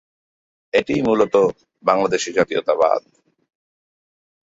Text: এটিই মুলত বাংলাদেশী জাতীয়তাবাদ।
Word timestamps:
এটিই 0.73 1.01
মুলত 1.01 1.35
বাংলাদেশী 1.85 2.31
জাতীয়তাবাদ। 2.33 3.01